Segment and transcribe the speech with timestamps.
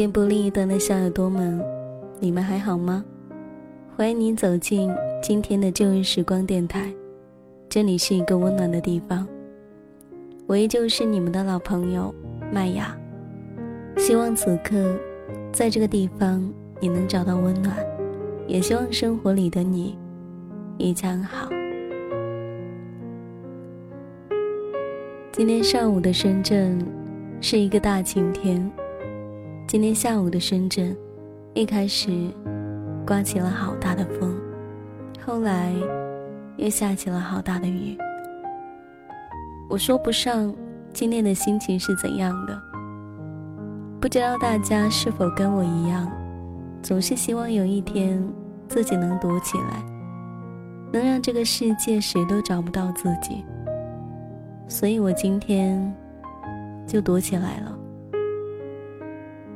[0.00, 1.62] 电波另一端的小耳朵们，
[2.20, 3.04] 你们还好吗？
[3.94, 4.90] 欢迎您走进
[5.22, 6.90] 今天的旧日时光电台，
[7.68, 9.28] 这里是一个温暖的地方。
[10.46, 12.14] 我依旧是你们的老朋友
[12.50, 12.96] 麦雅，
[13.98, 14.96] 希望此刻
[15.52, 17.76] 在这个地方你能找到温暖，
[18.46, 19.98] 也希望生活里的你
[20.78, 21.50] 一切好。
[25.30, 26.82] 今天上午的深圳。
[27.42, 28.70] 是一个大晴天。
[29.70, 30.96] 今天下午的深圳，
[31.54, 32.10] 一开始
[33.06, 34.36] 刮起了好大的风，
[35.24, 35.72] 后来
[36.56, 37.96] 又下起了好大的雨。
[39.68, 40.52] 我说不上
[40.92, 42.62] 今天的心情是怎样的。
[44.00, 46.10] 不知道大家是否跟我一样，
[46.82, 48.20] 总是希望有一天
[48.66, 49.84] 自己能躲起来，
[50.92, 53.44] 能让这个世界谁都找不到自己。
[54.66, 55.94] 所以我今天。
[56.88, 57.78] 就躲起来了。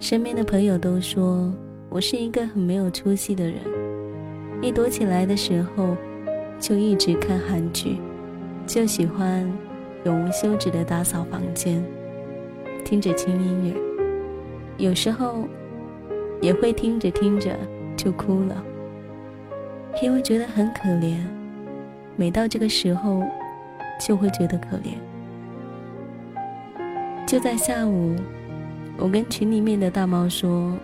[0.00, 1.52] 身边的朋友都说
[1.90, 3.56] 我是一个很没有出息的人，
[4.62, 5.94] 一躲起来的时候，
[6.58, 7.98] 就一直看韩剧，
[8.66, 9.46] 就喜欢
[10.04, 11.84] 永无休止的打扫房间，
[12.82, 15.46] 听着轻音乐，有时候
[16.40, 17.54] 也会听着听着
[17.94, 18.64] 就哭了，
[20.02, 21.18] 因为觉得很可怜。
[22.16, 23.22] 每到这个时候，
[24.00, 24.94] 就会觉得可怜。
[27.26, 28.16] 就在下午，
[29.00, 30.76] 我跟群里面的大猫说：“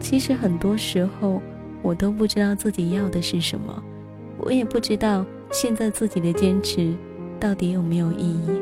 [0.00, 1.40] 其实很多时候，
[1.82, 3.80] 我都不知道自己要的是什么，
[4.38, 6.92] 我也不知道现在自己的坚持
[7.38, 8.60] 到底有没有意义。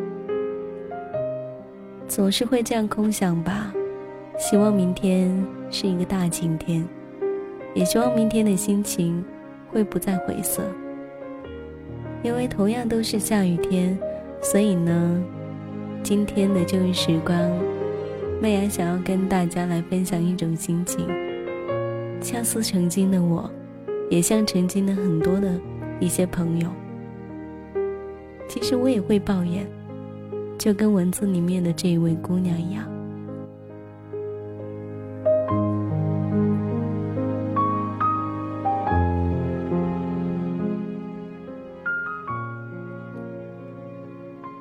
[2.07, 3.73] 总是会这样空想吧。
[4.39, 6.87] 希望明天是一个大晴天，
[7.75, 9.25] 也希望明天的心情
[9.73, 10.63] 会不再灰色。
[12.23, 13.99] 因为同样都是下雨天，
[14.43, 15.25] 所以呢。”
[16.03, 17.37] 今天的旧日时光，
[18.39, 21.09] 麦芽想要跟大家来分享一种心情，
[22.21, 23.51] 恰似曾经的我，
[24.11, 25.59] 也像曾经的很多的
[25.99, 26.69] 一些朋友。
[28.47, 29.67] 其实我也会抱怨，
[30.59, 32.87] 就跟文字里面的这一位姑娘一样。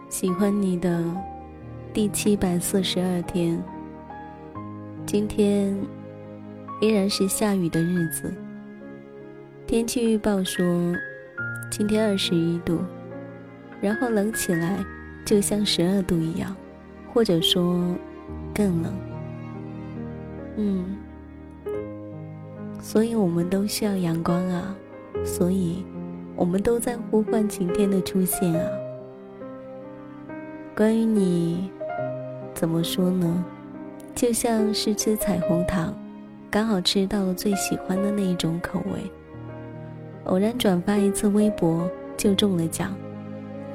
[0.09, 1.03] 喜欢你的。
[1.96, 3.58] 第七百四十二天，
[5.06, 5.74] 今天
[6.82, 8.34] 依然是下雨的日子。
[9.66, 10.94] 天气预报说
[11.72, 12.82] 今天二十一度，
[13.80, 14.84] 然后冷起来
[15.26, 16.54] 就像十二度一样，
[17.14, 17.96] 或者说
[18.54, 18.94] 更冷。
[20.58, 20.98] 嗯，
[22.82, 24.76] 所以我们都需要阳光啊，
[25.24, 25.86] 所以
[26.36, 28.70] 我们都在呼唤晴天的出现啊。
[30.76, 31.72] 关于你。
[32.56, 33.46] 怎么说呢？
[34.16, 35.94] 就像是吃彩虹糖，
[36.50, 39.02] 刚好吃到了最喜欢的那一种口味。
[40.24, 42.96] 偶然转发一次微博就中了奖，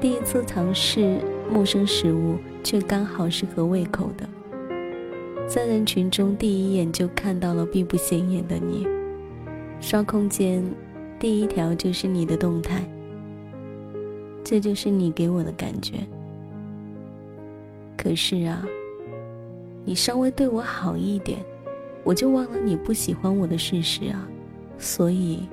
[0.00, 1.20] 第一次尝试
[1.52, 4.26] 陌生食物却刚好是合胃口的。
[5.46, 8.86] 在人群中第一眼就看到了并不显眼的你，
[9.78, 10.64] 刷空间，
[11.18, 12.82] 第一条就是你的动态。
[14.42, 15.98] 这就是你给我的感觉。
[18.02, 18.66] 可是啊，
[19.84, 21.44] 你稍微对我好一点，
[22.02, 24.26] 我就忘了你不喜欢我的事实啊。
[24.78, 25.46] 所以，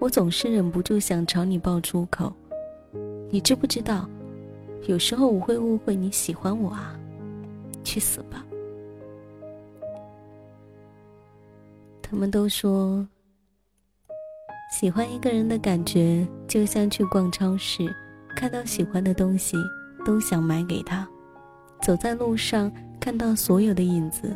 [0.00, 2.32] 我总是忍不住想朝你爆粗口。
[3.30, 4.10] 你知不知道，
[4.88, 6.98] 有时候我会误会你喜欢我啊？
[7.84, 8.44] 去死吧！
[12.02, 13.06] 他们都说，
[14.76, 17.94] 喜欢一个人的感觉就像去逛超市，
[18.34, 19.56] 看到喜欢的东西
[20.04, 21.08] 都想买给他。
[21.84, 24.34] 走在路上，看到所有的影子，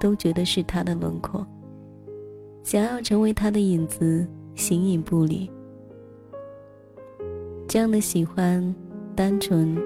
[0.00, 1.46] 都觉得是他的轮廓。
[2.62, 5.50] 想要成为他的影子，形影不离。
[7.68, 8.74] 这样的喜欢，
[9.14, 9.76] 单纯，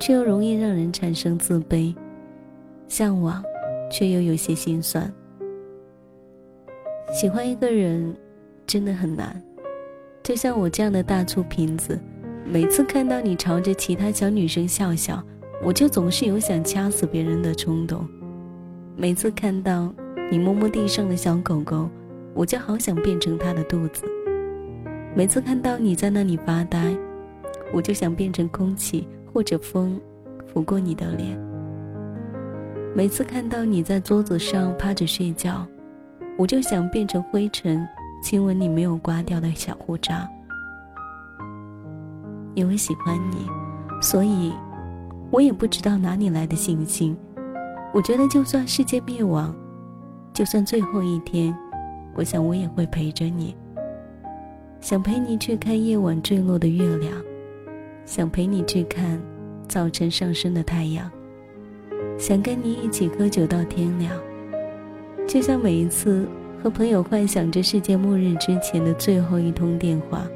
[0.00, 1.94] 却又容易让人产生自卑；
[2.88, 3.40] 向往，
[3.88, 5.08] 却又有些心酸。
[7.12, 8.12] 喜欢一个人，
[8.66, 9.40] 真的很难。
[10.24, 11.96] 就像我这样的大粗瓶子，
[12.44, 15.24] 每次看到你朝着其他小女生笑笑。
[15.60, 18.06] 我就总是有想掐死别人的冲动，
[18.96, 19.92] 每次看到
[20.30, 21.88] 你摸摸地上的小狗狗，
[22.32, 24.04] 我就好想变成它的肚子；
[25.16, 26.96] 每次看到你在那里发呆，
[27.72, 30.00] 我就想变成空气或者风，
[30.46, 31.36] 拂过你的脸；
[32.94, 35.66] 每次看到你在桌子上趴着睡觉，
[36.38, 37.84] 我就想变成灰尘，
[38.22, 40.26] 亲吻你没有刮掉的小胡渣。
[42.54, 43.44] 因为喜欢你，
[44.00, 44.52] 所以。
[45.30, 47.16] 我也不知道哪里来的信心，
[47.92, 49.54] 我觉得就算世界灭亡，
[50.32, 51.54] 就算最后一天，
[52.14, 53.54] 我想我也会陪着你。
[54.80, 57.12] 想陪你去看夜晚坠落的月亮，
[58.06, 59.20] 想陪你去看
[59.68, 61.10] 早晨上升的太阳，
[62.16, 64.12] 想跟你一起喝酒到天亮。
[65.26, 66.26] 就像每一次
[66.62, 70.26] 和朋友幻想着世界末日之前的最后一通电话，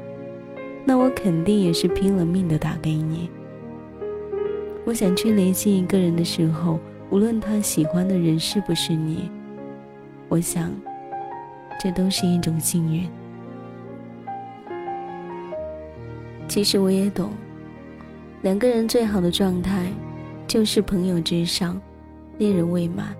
[0.85, 3.27] 那我肯定也是拼了命的打给你。
[4.85, 9.31] 我想去联系一个人的时候，无论他喜欢的人是不是你，
[10.27, 10.71] 我想，
[11.79, 13.09] 这都是一种幸运。
[16.47, 17.31] 其实我也懂，
[18.41, 19.87] 两个人最好的状态，
[20.45, 21.81] 就是朋友之上，
[22.37, 23.15] 恋人未满。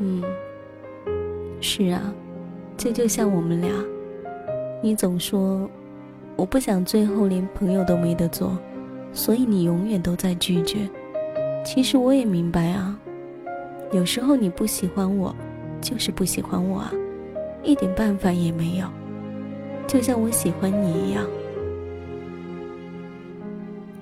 [0.00, 0.22] 嗯，
[1.60, 2.12] 是啊，
[2.76, 3.70] 这就像我们俩，
[4.82, 5.70] 你总说
[6.34, 8.58] 我不想最后连朋友都没得做，
[9.12, 10.88] 所以你永远都在拒绝。
[11.64, 12.98] 其实我也明白啊，
[13.92, 15.34] 有时候你不喜欢我，
[15.80, 16.92] 就是不喜欢我啊，
[17.62, 18.86] 一点办法也没有，
[19.86, 21.24] 就像我喜欢你一样。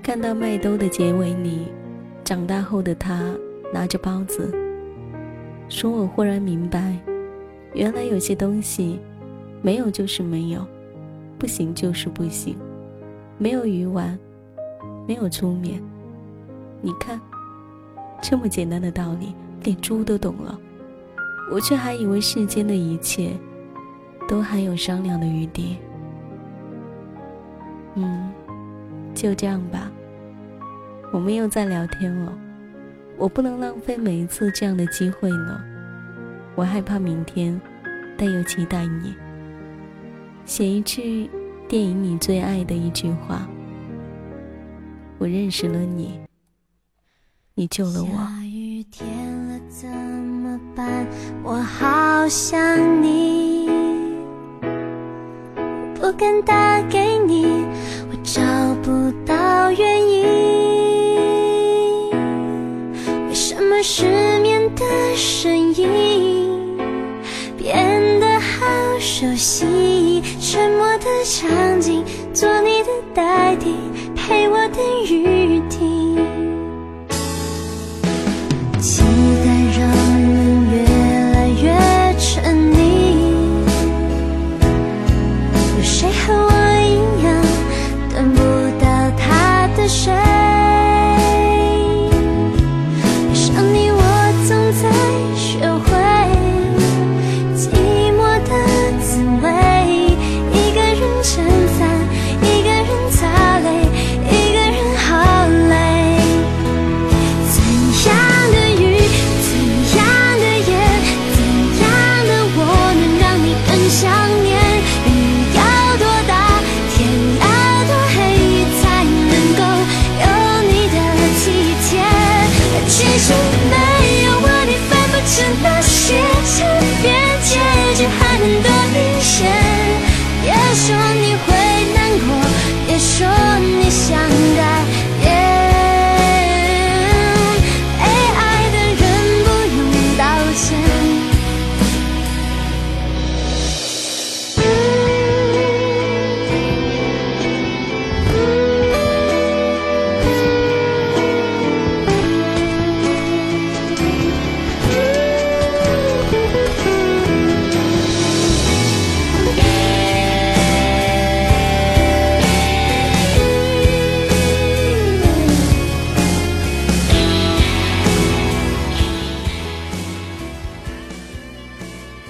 [0.02, 1.66] 看到麦兜的结尾里，
[2.24, 3.34] 长大后的他
[3.72, 4.52] 拿着包子。
[5.68, 6.96] 说我忽然明白，
[7.74, 8.98] 原来有些东西，
[9.62, 10.66] 没有就是没有，
[11.38, 12.56] 不行就是不行，
[13.38, 14.18] 没有鱼丸，
[15.10, 15.82] 没有出面。
[16.80, 17.20] 你看，
[18.22, 19.34] 这么简单的道理，
[19.64, 20.56] 连猪都懂了，
[21.50, 23.32] 我却还以为世间的一切，
[24.28, 25.78] 都还有商量的余地。
[27.96, 28.30] 嗯，
[29.12, 29.90] 就这样吧，
[31.12, 32.32] 我们又在聊天了。
[33.18, 35.60] 我不能浪费每一次这样的机会呢。
[36.54, 37.60] 我害怕明天，
[38.16, 39.12] 但又期待你。
[40.44, 41.28] 写一句
[41.66, 43.48] 电影你最爱的一句话。
[45.20, 46.18] 我认识了你，
[47.54, 48.08] 你救了我。
[48.08, 49.06] 下雨天
[49.48, 51.06] 了怎么办？
[51.44, 52.58] 我好想
[53.02, 53.68] 你，
[55.94, 57.44] 不敢打给你，
[58.10, 58.40] 我找
[58.82, 60.24] 不到原因。
[63.28, 64.06] 为什么失
[64.40, 66.78] 眠的声音
[67.58, 72.02] 变得好熟悉，沉默的场景
[72.32, 73.74] 做你的代替，
[74.80, 75.39] 等雨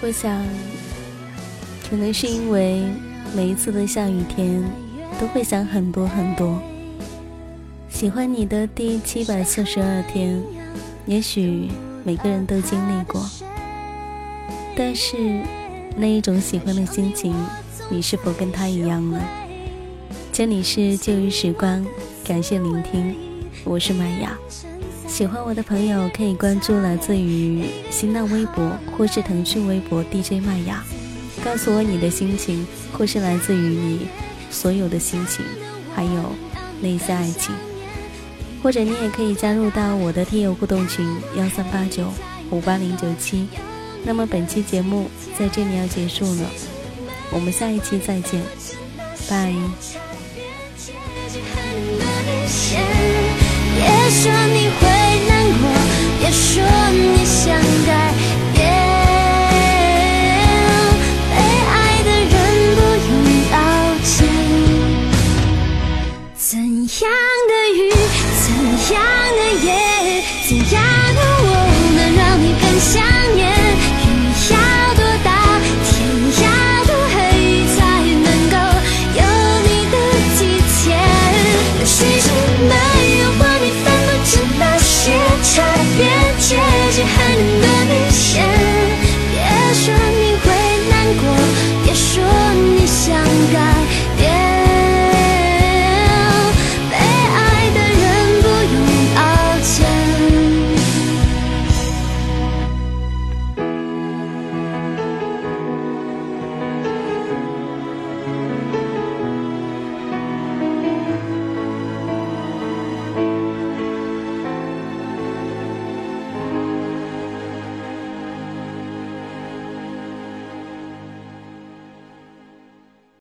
[0.02, 0.42] 我想，
[1.88, 2.84] 可能是因为
[3.36, 4.62] 每一次的下雨天，
[5.20, 6.58] 都会想很多很多。
[7.90, 10.42] 喜欢你的第七百四十二天，
[11.04, 11.68] 也许
[12.02, 13.28] 每个人都经历过。
[14.74, 15.18] 但是，
[15.96, 17.34] 那一种喜欢的心情，
[17.90, 19.20] 你是否跟他一样呢？
[20.32, 21.86] 这里是旧日时光，
[22.24, 23.14] 感谢聆听，
[23.64, 24.34] 我是麦雅。
[25.10, 30.84] 喜欢我的朋友可以关注来自于新浪微博或是腾讯微博 DJ 麦雅，
[31.44, 34.06] 告诉我你的心情，或是来自于你
[34.50, 35.44] 所有的心情，
[35.94, 36.32] 还有
[36.80, 37.52] 那些爱情，
[38.62, 41.04] 或者你也可以加入到我的听友互动群
[41.36, 42.10] 幺三八九
[42.50, 43.48] 五八零九七。
[44.04, 46.48] 那么本期节目在这里要结束了，
[47.32, 48.40] 我们下一期再见，
[49.28, 49.52] 拜。
[56.18, 58.29] 别说你想改。